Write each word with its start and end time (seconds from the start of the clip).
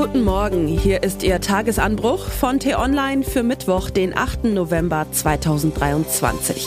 guten 0.00 0.22
Morgen. 0.22 0.68
Hier 0.68 1.02
ist 1.02 1.24
Ihr 1.24 1.40
Tagesanbruch 1.40 2.28
von 2.28 2.60
T-Online 2.60 3.24
für 3.24 3.42
Mittwoch, 3.42 3.90
den 3.90 4.16
8. 4.16 4.44
November 4.44 5.06
2023. 5.10 6.64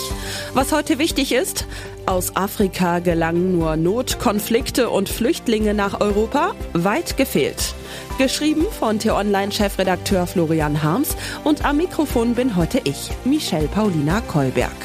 Was 0.53 0.73
heute 0.73 0.99
wichtig 0.99 1.31
ist, 1.31 1.65
aus 2.05 2.35
Afrika 2.35 2.99
gelangen 2.99 3.57
nur 3.57 3.77
Not, 3.77 4.19
Konflikte 4.19 4.89
und 4.89 5.07
Flüchtlinge 5.07 5.73
nach 5.73 6.01
Europa? 6.01 6.51
Weit 6.73 7.15
gefehlt. 7.15 7.73
Geschrieben 8.17 8.65
von 8.77 8.99
T-Online-Chefredakteur 8.99 10.27
Florian 10.27 10.83
Harms 10.83 11.15
und 11.45 11.63
am 11.63 11.77
Mikrofon 11.77 12.35
bin 12.35 12.57
heute 12.57 12.81
ich, 12.83 13.11
Michelle 13.23 13.69
Paulina 13.69 14.19
Kolberg. 14.19 14.75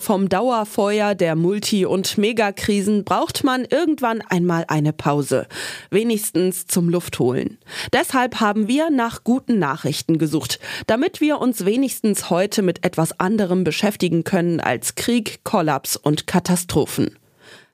Vom 0.00 0.28
Dauerfeuer 0.28 1.16
der 1.16 1.34
Multi- 1.34 1.84
und 1.84 2.18
Megakrisen 2.18 3.04
braucht 3.04 3.42
man 3.42 3.64
irgendwann 3.64 4.22
einmal 4.22 4.64
eine 4.68 4.92
Pause. 4.92 5.48
Wenigstens 5.90 6.66
zum 6.66 6.88
Luftholen. 6.88 7.58
Deshalb 7.92 8.40
haben 8.40 8.68
wir 8.68 8.90
nach 8.90 9.24
guten 9.24 9.58
Nachrichten 9.58 10.16
gesucht, 10.16 10.60
damit 10.86 11.20
wir 11.20 11.40
uns 11.40 11.64
wenigstens 11.64 12.30
heute 12.30 12.62
mit 12.62 12.84
etwas 12.86 13.18
anderem 13.18 13.64
beschäftigen 13.64 14.22
können 14.22 14.60
als 14.60 14.94
Krieg, 14.94 15.40
Kollaps 15.42 15.96
und 15.96 16.28
Katastrophen. 16.28 17.18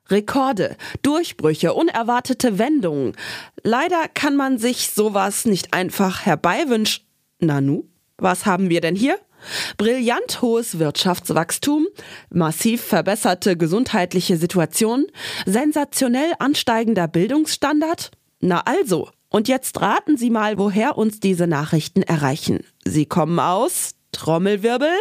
Rekorde, 0.08 0.76
Durchbrüche, 1.02 1.74
unerwartete 1.74 2.58
Wendungen. 2.58 3.12
Leider 3.62 4.08
kann 4.12 4.34
man 4.34 4.56
sich 4.58 4.90
sowas 4.90 5.44
nicht 5.44 5.74
einfach 5.74 6.24
herbeiwünschen. 6.24 7.04
Nanu, 7.38 7.84
was 8.18 8.46
haben 8.46 8.70
wir 8.70 8.80
denn 8.80 8.96
hier? 8.96 9.18
Brillant 9.76 10.40
hohes 10.40 10.78
Wirtschaftswachstum, 10.78 11.86
massiv 12.30 12.82
verbesserte 12.82 13.56
gesundheitliche 13.56 14.36
Situation, 14.36 15.06
sensationell 15.44 16.32
ansteigender 16.38 17.08
Bildungsstandard? 17.08 18.10
Na 18.40 18.60
also, 18.60 19.10
und 19.28 19.48
jetzt 19.48 19.80
raten 19.80 20.16
Sie 20.16 20.30
mal, 20.30 20.58
woher 20.58 20.96
uns 20.96 21.20
diese 21.20 21.46
Nachrichten 21.46 22.02
erreichen. 22.02 22.64
Sie 22.84 23.06
kommen 23.06 23.38
aus 23.38 23.96
Trommelwirbel? 24.12 24.92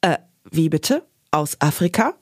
Äh, 0.00 0.18
wie 0.50 0.68
bitte? 0.68 1.06
Aus 1.30 1.60
Afrika? 1.60 2.14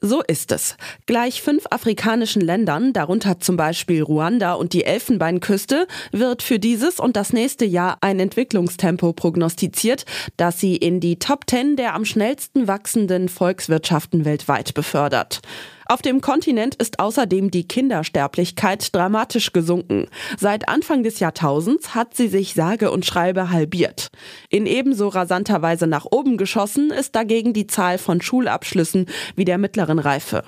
So 0.00 0.22
ist 0.22 0.52
es. 0.52 0.76
Gleich 1.06 1.42
fünf 1.42 1.64
afrikanischen 1.70 2.42
Ländern, 2.42 2.92
darunter 2.92 3.40
zum 3.40 3.56
Beispiel 3.56 4.02
Ruanda 4.02 4.54
und 4.54 4.72
die 4.72 4.84
Elfenbeinküste, 4.84 5.86
wird 6.12 6.42
für 6.42 6.58
dieses 6.58 7.00
und 7.00 7.16
das 7.16 7.32
nächste 7.32 7.64
Jahr 7.64 7.98
ein 8.00 8.20
Entwicklungstempo 8.20 9.12
prognostiziert, 9.12 10.04
das 10.36 10.60
sie 10.60 10.76
in 10.76 11.00
die 11.00 11.18
Top 11.18 11.46
Ten 11.46 11.76
der 11.76 11.94
am 11.94 12.04
schnellsten 12.04 12.68
wachsenden 12.68 13.28
Volkswirtschaften 13.28 14.24
weltweit 14.24 14.74
befördert. 14.74 15.40
Auf 15.86 16.02
dem 16.02 16.20
Kontinent 16.20 16.74
ist 16.76 16.98
außerdem 16.98 17.50
die 17.50 17.68
Kindersterblichkeit 17.68 18.94
dramatisch 18.94 19.52
gesunken. 19.52 20.06
Seit 20.38 20.68
Anfang 20.68 21.02
des 21.02 21.20
Jahrtausends 21.20 21.94
hat 21.94 22.14
sie 22.14 22.28
sich 22.28 22.54
sage 22.54 22.90
und 22.90 23.04
schreibe 23.04 23.50
halbiert. 23.50 24.10
In 24.48 24.66
ebenso 24.66 25.08
rasanter 25.08 25.60
Weise 25.62 25.86
nach 25.86 26.06
oben 26.10 26.36
geschossen 26.36 26.90
ist 26.90 27.14
dagegen 27.14 27.52
die 27.52 27.66
Zahl 27.66 27.98
von 27.98 28.22
Schulabschlüssen 28.22 29.06
wie 29.36 29.44
der 29.44 29.58
mittleren 29.58 29.98
Reife. 29.98 30.44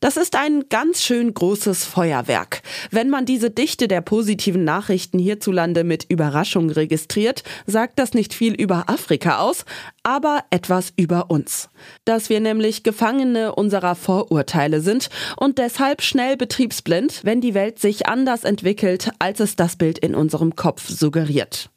Das 0.00 0.16
ist 0.16 0.36
ein 0.36 0.64
ganz 0.68 1.02
schön 1.02 1.32
großes 1.32 1.84
Feuerwerk. 1.84 2.62
Wenn 2.90 3.08
man 3.08 3.24
diese 3.24 3.50
Dichte 3.50 3.88
der 3.88 4.02
positiven 4.02 4.62
Nachrichten 4.64 5.18
hierzulande 5.18 5.84
mit 5.84 6.04
Überraschung 6.10 6.70
registriert, 6.70 7.42
sagt 7.66 7.98
das 7.98 8.12
nicht 8.12 8.34
viel 8.34 8.54
über 8.54 8.88
Afrika 8.88 9.38
aus, 9.38 9.64
aber 10.02 10.44
etwas 10.50 10.92
über 10.96 11.30
uns. 11.30 11.70
Dass 12.04 12.28
wir 12.28 12.40
nämlich 12.40 12.82
Gefangene 12.82 13.54
unserer 13.54 13.94
Vorurteile 13.94 14.80
sind 14.82 15.08
und 15.36 15.58
deshalb 15.58 16.02
schnell 16.02 16.36
betriebsblind, 16.36 17.20
wenn 17.24 17.40
die 17.40 17.54
Welt 17.54 17.78
sich 17.78 18.06
anders 18.06 18.44
entwickelt, 18.44 19.10
als 19.18 19.40
es 19.40 19.56
das 19.56 19.76
Bild 19.76 19.98
in 19.98 20.14
unserem 20.14 20.56
Kopf 20.56 20.88
suggeriert. 20.88 21.70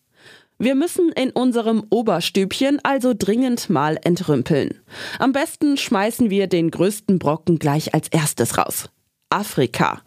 Wir 0.61 0.75
müssen 0.75 1.13
in 1.13 1.31
unserem 1.31 1.85
Oberstübchen 1.89 2.79
also 2.83 3.13
dringend 3.17 3.69
mal 3.69 3.97
entrümpeln. 4.03 4.81
Am 5.17 5.31
besten 5.31 5.77
schmeißen 5.77 6.29
wir 6.29 6.47
den 6.47 6.69
größten 6.69 7.17
Brocken 7.17 7.59
gleich 7.59 7.93
als 7.93 8.09
erstes 8.09 8.57
raus. 8.57 8.89
Afrika. 9.29 10.01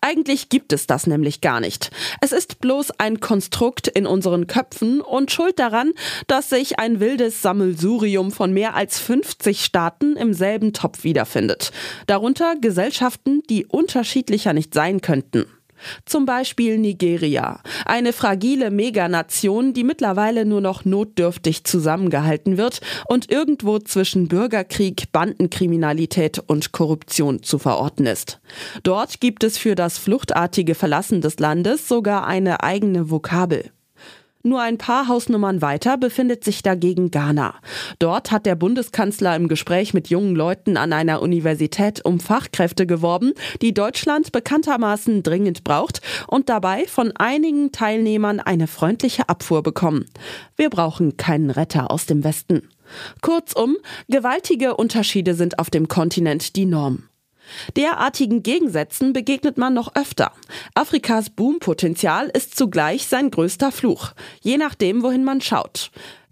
Eigentlich 0.00 0.48
gibt 0.48 0.72
es 0.72 0.86
das 0.86 1.06
nämlich 1.06 1.42
gar 1.42 1.60
nicht. 1.60 1.90
Es 2.22 2.32
ist 2.32 2.60
bloß 2.60 2.92
ein 2.98 3.20
Konstrukt 3.20 3.88
in 3.88 4.06
unseren 4.06 4.46
Köpfen 4.46 5.02
und 5.02 5.30
schuld 5.30 5.58
daran, 5.58 5.92
dass 6.26 6.48
sich 6.48 6.78
ein 6.78 7.00
wildes 7.00 7.42
Sammelsurium 7.42 8.30
von 8.30 8.52
mehr 8.54 8.74
als 8.76 8.98
50 9.00 9.62
Staaten 9.62 10.16
im 10.16 10.32
selben 10.32 10.72
Topf 10.72 11.04
wiederfindet. 11.04 11.70
Darunter 12.06 12.54
Gesellschaften, 12.58 13.42
die 13.50 13.66
unterschiedlicher 13.66 14.54
nicht 14.54 14.72
sein 14.72 15.02
könnten. 15.02 15.44
Zum 16.04 16.26
Beispiel 16.26 16.78
Nigeria, 16.78 17.60
eine 17.84 18.12
fragile 18.12 18.70
Meganation, 18.70 19.72
die 19.72 19.84
mittlerweile 19.84 20.44
nur 20.44 20.60
noch 20.60 20.84
notdürftig 20.84 21.64
zusammengehalten 21.64 22.56
wird 22.56 22.80
und 23.06 23.30
irgendwo 23.30 23.78
zwischen 23.78 24.28
Bürgerkrieg, 24.28 25.12
Bandenkriminalität 25.12 26.42
und 26.46 26.72
Korruption 26.72 27.42
zu 27.42 27.58
verorten 27.58 28.06
ist. 28.06 28.40
Dort 28.82 29.20
gibt 29.20 29.44
es 29.44 29.58
für 29.58 29.74
das 29.74 29.98
fluchtartige 29.98 30.74
Verlassen 30.74 31.20
des 31.20 31.38
Landes 31.38 31.88
sogar 31.88 32.26
eine 32.26 32.62
eigene 32.62 33.10
Vokabel. 33.10 33.70
Nur 34.44 34.60
ein 34.60 34.78
paar 34.78 35.08
Hausnummern 35.08 35.62
weiter 35.62 35.96
befindet 35.96 36.44
sich 36.44 36.62
dagegen 36.62 37.10
Ghana. 37.10 37.54
Dort 37.98 38.30
hat 38.30 38.46
der 38.46 38.54
Bundeskanzler 38.54 39.34
im 39.34 39.48
Gespräch 39.48 39.94
mit 39.94 40.08
jungen 40.08 40.36
Leuten 40.36 40.76
an 40.76 40.92
einer 40.92 41.20
Universität 41.22 42.04
um 42.04 42.20
Fachkräfte 42.20 42.86
geworben, 42.86 43.32
die 43.62 43.74
Deutschland 43.74 44.30
bekanntermaßen 44.30 45.24
dringend 45.24 45.64
braucht 45.64 46.00
und 46.28 46.48
dabei 46.48 46.86
von 46.86 47.12
einigen 47.16 47.72
Teilnehmern 47.72 48.38
eine 48.38 48.68
freundliche 48.68 49.28
Abfuhr 49.28 49.64
bekommen. 49.64 50.06
Wir 50.56 50.70
brauchen 50.70 51.16
keinen 51.16 51.50
Retter 51.50 51.90
aus 51.90 52.06
dem 52.06 52.22
Westen. 52.22 52.68
Kurzum, 53.20 53.76
gewaltige 54.08 54.76
Unterschiede 54.76 55.34
sind 55.34 55.58
auf 55.58 55.68
dem 55.68 55.88
Kontinent 55.88 56.54
die 56.54 56.66
Norm. 56.66 57.08
Derartigen 57.76 58.42
Gegensätzen 58.42 59.12
begegnet 59.12 59.58
man 59.58 59.74
noch 59.74 59.94
öfter. 59.94 60.32
Afrikas 60.74 61.30
Boompotenzial 61.30 62.28
ist 62.28 62.56
zugleich 62.56 63.06
sein 63.06 63.30
größter 63.30 63.72
Fluch, 63.72 64.12
je 64.40 64.56
nachdem, 64.56 65.02
wohin 65.02 65.24
man 65.24 65.40
schaut. 65.40 65.90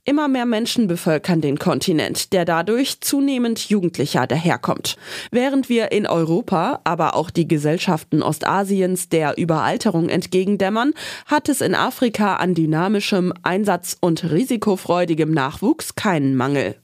Immer 0.09 0.29
mehr 0.29 0.47
Menschen 0.47 0.87
bevölkern 0.87 1.41
den 1.41 1.59
Kontinent, 1.59 2.33
der 2.33 2.45
dadurch 2.45 3.01
zunehmend 3.01 3.69
jugendlicher 3.69 4.29
daherkommt. 4.29 4.97
Während 5.33 5.69
wir 5.69 5.91
in 5.91 6.07
Europa, 6.07 6.81
aber 6.85 7.17
auch 7.17 7.29
die 7.29 7.49
Gesellschaften 7.49 8.23
Ostasiens 8.23 9.09
der 9.09 9.37
Überalterung 9.37 10.09
entgegendämmern, 10.09 10.95
hat 11.27 11.49
es 11.49 11.61
in 11.61 11.75
Afrika 11.75 12.37
an 12.37 12.55
dynamischem, 12.55 13.33
einsatz- 13.43 13.97
und 14.01 14.31
risikofreudigem 14.31 15.33
Nachwuchs 15.33 15.97
keinen 15.97 16.37
Mangel. 16.37 16.77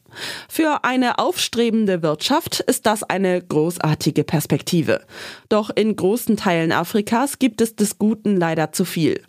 Für 0.49 0.85
eine 0.85 1.19
aufstrebende 1.19 2.03
Wirtschaft 2.03 2.61
ist 2.61 2.87
das 2.87 3.03
eine 3.03 3.41
großartige 3.41 4.25
Perspektive. 4.25 5.03
Doch 5.49 5.71
in 5.75 5.97
großen 5.97 6.37
Teilen 6.37 6.73
Afrikas 6.73 7.39
gibt 7.39 7.61
es 7.61 7.77
des 7.77 7.99
Guten 7.99 8.37
leider 8.37 8.73
zu 8.73 8.85
viel. 8.85 9.23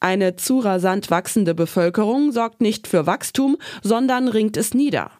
Eine 0.00 0.36
zu 0.36 0.60
rasant 0.60 1.10
wachsende 1.10 1.54
Bevölkerung 1.54 2.32
sorgt 2.32 2.60
nicht 2.60 2.86
für 2.86 3.06
Wachstum, 3.06 3.56
sondern 3.82 4.28
ringt 4.28 4.56
es 4.56 4.74
nieder. 4.74 5.10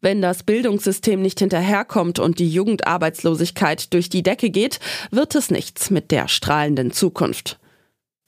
Wenn 0.00 0.22
das 0.22 0.42
Bildungssystem 0.42 1.20
nicht 1.20 1.40
hinterherkommt 1.40 2.18
und 2.18 2.38
die 2.38 2.48
Jugendarbeitslosigkeit 2.48 3.92
durch 3.92 4.08
die 4.08 4.22
Decke 4.22 4.50
geht, 4.50 4.80
wird 5.10 5.34
es 5.34 5.50
nichts 5.50 5.90
mit 5.90 6.10
der 6.10 6.28
strahlenden 6.28 6.92
Zukunft. 6.92 7.58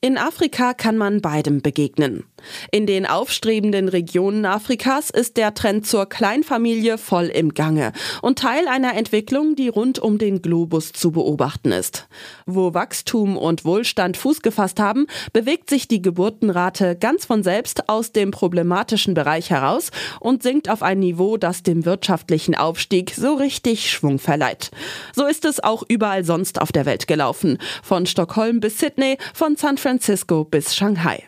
In 0.00 0.16
Afrika 0.16 0.74
kann 0.74 0.96
man 0.96 1.20
beidem 1.20 1.60
begegnen. 1.60 2.24
In 2.70 2.86
den 2.86 3.06
aufstrebenden 3.06 3.88
Regionen 3.88 4.44
Afrikas 4.44 5.10
ist 5.10 5.36
der 5.36 5.54
Trend 5.54 5.86
zur 5.86 6.06
Kleinfamilie 6.06 6.98
voll 6.98 7.26
im 7.26 7.54
Gange 7.54 7.92
und 8.22 8.38
Teil 8.38 8.68
einer 8.68 8.94
Entwicklung, 8.94 9.56
die 9.56 9.68
rund 9.68 9.98
um 9.98 10.18
den 10.18 10.42
Globus 10.42 10.92
zu 10.92 11.12
beobachten 11.12 11.72
ist. 11.72 12.08
Wo 12.46 12.74
Wachstum 12.74 13.36
und 13.36 13.64
Wohlstand 13.64 14.16
Fuß 14.16 14.42
gefasst 14.42 14.80
haben, 14.80 15.06
bewegt 15.32 15.70
sich 15.70 15.88
die 15.88 16.02
Geburtenrate 16.02 16.96
ganz 16.96 17.24
von 17.24 17.42
selbst 17.42 17.88
aus 17.88 18.12
dem 18.12 18.30
problematischen 18.30 19.14
Bereich 19.14 19.50
heraus 19.50 19.90
und 20.20 20.42
sinkt 20.42 20.68
auf 20.68 20.82
ein 20.82 21.00
Niveau, 21.00 21.36
das 21.36 21.62
dem 21.62 21.84
wirtschaftlichen 21.84 22.54
Aufstieg 22.54 23.12
so 23.14 23.34
richtig 23.34 23.90
Schwung 23.90 24.18
verleiht. 24.18 24.70
So 25.14 25.26
ist 25.26 25.44
es 25.44 25.62
auch 25.62 25.82
überall 25.88 26.24
sonst 26.24 26.60
auf 26.60 26.72
der 26.72 26.86
Welt 26.86 27.06
gelaufen. 27.06 27.58
Von 27.82 28.06
Stockholm 28.06 28.60
bis 28.60 28.78
Sydney, 28.78 29.18
von 29.34 29.56
San 29.56 29.78
Francisco 29.78 30.44
bis 30.44 30.74
Shanghai. 30.74 31.27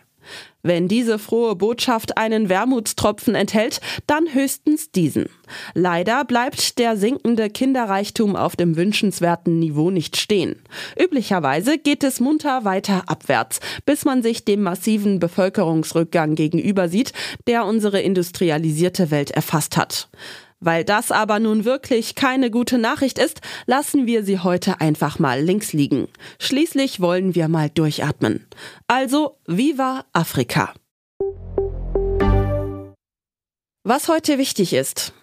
Wenn 0.63 0.89
diese 0.89 1.19
frohe 1.19 1.57
Botschaft 1.57 2.19
einen 2.19 2.49
Wermutstropfen 2.49 3.35
enthält, 3.35 3.81
dann 4.07 4.35
höchstens 4.35 4.91
diesen. 4.91 5.27
Leider 5.75 6.25
bleibt 6.25 6.79
der 6.79 6.97
sinkende 6.97 7.49
Kinderreichtum 7.49 8.37
auf 8.37 8.57
dem 8.57 8.77
wünschenswerten 8.77 9.59
Niveau 9.59 9.91
nicht 9.91 10.17
stehen. 10.17 10.57
Üblicherweise 11.03 11.79
geht 11.79 12.05
es 12.05 12.21
munter 12.21 12.65
weiter 12.65 13.05
abwärts, 13.07 13.61
bis 13.87 14.05
man 14.05 14.23
sich 14.23 14.45
dem 14.45 14.63
massiven 14.63 15.19
Bevölkerungsrückgang 15.19 16.35
gegenüber 16.35 16.89
sieht, 16.89 17.13
der 17.47 17.65
unsere 17.65 18.01
industrialisierte 18.01 19.11
Welt 19.11 19.31
erfasst 19.31 19.77
hat. 19.77 20.09
Weil 20.61 20.85
das 20.85 21.11
aber 21.11 21.39
nun 21.39 21.65
wirklich 21.65 22.15
keine 22.15 22.51
gute 22.51 22.77
Nachricht 22.77 23.19
ist, 23.19 23.41
lassen 23.67 24.07
wir 24.07 24.25
sie 24.25 24.41
heute 24.41 24.81
einfach 24.81 25.19
mal 25.19 25.41
links 25.41 25.73
liegen. 25.73 26.09
Schließlich 26.39 27.01
wollen 27.01 27.35
wir 27.35 27.49
mal 27.49 27.71
durchatmen. 27.71 28.47
Also, 28.87 29.39
Viva 29.47 30.05
Afrika! 30.13 30.75
Was 33.83 34.09
heute 34.09 34.37
wichtig 34.37 34.75
ist. 34.75 35.15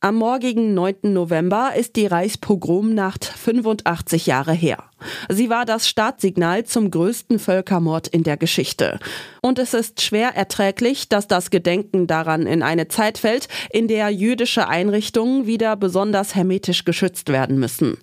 Am 0.00 0.16
morgigen 0.16 0.74
9. 0.74 1.12
November 1.12 1.74
ist 1.76 1.94
die 1.94 2.06
Reichspogromnacht 2.06 3.24
85 3.24 4.26
Jahre 4.26 4.52
her. 4.52 4.90
Sie 5.28 5.50
war 5.50 5.64
das 5.64 5.88
Startsignal 5.88 6.64
zum 6.64 6.90
größten 6.90 7.38
Völkermord 7.38 8.08
in 8.08 8.22
der 8.22 8.36
Geschichte. 8.36 8.98
Und 9.40 9.58
es 9.58 9.74
ist 9.74 10.02
schwer 10.02 10.36
erträglich, 10.36 11.08
dass 11.08 11.26
das 11.26 11.50
Gedenken 11.50 12.06
daran 12.06 12.46
in 12.46 12.62
eine 12.62 12.88
Zeit 12.88 13.18
fällt, 13.18 13.48
in 13.70 13.88
der 13.88 14.10
jüdische 14.10 14.68
Einrichtungen 14.68 15.46
wieder 15.46 15.76
besonders 15.76 16.34
hermetisch 16.34 16.84
geschützt 16.84 17.28
werden 17.30 17.58
müssen. 17.58 17.98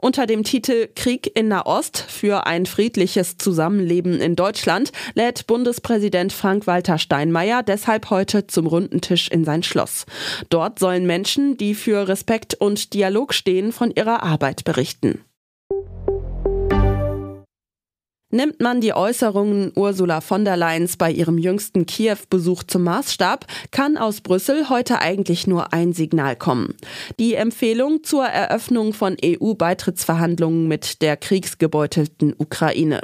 Unter 0.00 0.26
dem 0.26 0.44
Titel 0.44 0.88
Krieg 0.94 1.30
in 1.36 1.48
Nahost 1.48 1.98
für 2.08 2.46
ein 2.46 2.66
friedliches 2.66 3.36
Zusammenleben 3.36 4.20
in 4.20 4.34
Deutschland 4.34 4.92
lädt 5.14 5.46
Bundespräsident 5.46 6.32
Frank-Walter 6.32 6.98
Steinmeier 6.98 7.62
deshalb 7.62 8.10
heute 8.10 8.46
zum 8.46 8.66
runden 8.66 9.00
Tisch 9.00 9.28
in 9.28 9.44
sein 9.44 9.62
Schloss. 9.62 10.06
Dort 10.48 10.78
sollen 10.78 11.06
Menschen, 11.06 11.56
die 11.56 11.74
für 11.74 12.08
Respekt 12.08 12.54
und 12.54 12.94
Dialog 12.94 13.34
stehen, 13.34 13.72
von 13.72 13.90
ihrer 13.90 14.22
Arbeit 14.22 14.64
berichten. 14.64 15.20
Nimmt 18.32 18.60
man 18.60 18.80
die 18.80 18.94
Äußerungen 18.94 19.72
Ursula 19.74 20.20
von 20.20 20.44
der 20.44 20.56
Leyens 20.56 20.96
bei 20.96 21.10
ihrem 21.10 21.36
jüngsten 21.36 21.84
Kiew-Besuch 21.84 22.62
zum 22.62 22.84
Maßstab, 22.84 23.44
kann 23.72 23.96
aus 23.96 24.20
Brüssel 24.20 24.68
heute 24.68 25.00
eigentlich 25.00 25.48
nur 25.48 25.72
ein 25.72 25.92
Signal 25.92 26.36
kommen. 26.36 26.76
Die 27.18 27.34
Empfehlung 27.34 28.04
zur 28.04 28.24
Eröffnung 28.24 28.92
von 28.92 29.16
EU-Beitrittsverhandlungen 29.24 30.68
mit 30.68 31.02
der 31.02 31.16
kriegsgebeutelten 31.16 32.32
Ukraine. 32.38 33.00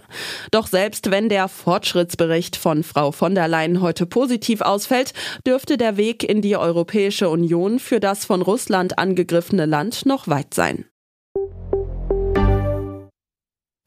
Doch 0.53 0.69
selbst 0.69 1.11
wenn 1.11 1.29
der 1.29 1.49
Fortschrittsbericht 1.49 2.55
von 2.55 2.85
Frau 2.85 3.11
von 3.11 3.35
der 3.35 3.49
Leyen 3.49 3.81
heute 3.81 4.07
positiv 4.07 4.61
ausfällt, 4.61 5.13
dürfte 5.45 5.77
der 5.77 5.97
Weg 5.97 6.23
in 6.23 6.41
die 6.41 6.57
Europäische 6.57 7.29
Union 7.29 7.81
für 7.81 7.99
das 7.99 8.25
von 8.25 8.43
Russland 8.43 8.99
angegriffene 8.99 9.67
Land 9.67 10.07
noch 10.07 10.29
weit 10.29 10.55
sein. 10.55 10.85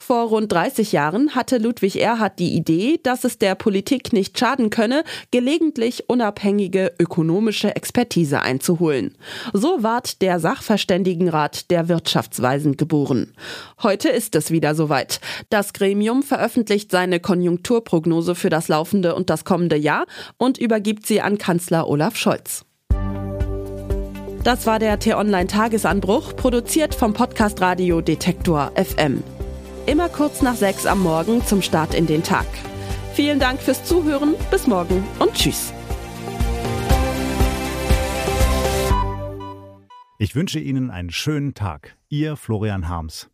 Vor 0.10 0.30
rund 0.30 0.52
30 0.52 0.92
Jahren 0.92 1.36
hatte 1.36 1.60
Ludwig 1.60 2.02
Erhard 2.02 2.40
die 2.40 2.56
Idee, 2.56 3.00
dass 3.04 3.26
es 3.26 3.38
der 3.38 3.54
Politik 3.54 4.12
nicht 4.12 4.40
schaden 4.40 4.72
könne, 4.72 5.04
gelegentlich 5.30 6.10
unabhängige 6.10 6.94
ökonomische 6.98 7.76
Expertise 7.76 8.42
einzuholen. 8.42 9.16
So 9.54 9.84
ward 9.84 10.24
der 10.24 10.40
Sachverständigenrat 10.40 11.70
der 11.70 11.90
Wirtschaftsweisen 11.90 12.76
geboren. 12.76 13.34
Heute 13.84 14.10
ist 14.10 14.34
es 14.34 14.50
wieder 14.50 14.74
soweit. 14.74 15.22
Das 15.52 15.74
Gremium 15.74 16.24
veröffentlicht 16.24 16.90
seine 16.90 17.20
Konjunkturprognose 17.20 18.34
für 18.34 18.50
das 18.50 18.68
laufende 18.68 19.14
und 19.14 19.30
das 19.30 19.46
kommende 19.46 19.76
Jahr 19.76 20.08
und 20.38 20.58
übergibt 20.58 21.06
sie 21.06 21.22
an 21.22 21.38
Kanzler 21.38 21.88
Olaf 21.88 22.16
Scholz. 22.16 22.66
Das 24.44 24.66
war 24.66 24.80
der 24.80 24.98
T-Online-Tagesanbruch, 24.98 26.36
produziert 26.36 26.96
vom 26.96 27.14
Podcast 27.14 27.62
Radio 27.62 28.02
Detektor 28.02 28.72
FM. 28.74 29.22
Immer 29.90 30.08
kurz 30.08 30.44
nach 30.44 30.54
sechs 30.54 30.86
am 30.86 31.02
Morgen 31.02 31.44
zum 31.44 31.64
Start 31.64 31.96
in 31.96 32.06
den 32.06 32.22
Tag. 32.22 32.46
Vielen 33.16 33.40
Dank 33.40 33.60
fürs 33.60 33.84
Zuhören, 33.84 34.36
bis 34.52 34.68
morgen 34.68 35.04
und 35.18 35.34
tschüss. 35.34 35.74
Ich 40.20 40.36
wünsche 40.36 40.60
Ihnen 40.60 40.92
einen 40.92 41.10
schönen 41.10 41.56
Tag. 41.56 41.98
Ihr 42.08 42.38
Florian 42.38 42.88
Harms. 42.88 43.32